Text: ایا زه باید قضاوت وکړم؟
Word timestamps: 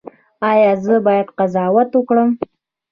ایا 0.49 0.71
زه 0.83 0.95
باید 1.05 1.27
قضاوت 1.37 1.89
وکړم؟ 1.95 2.29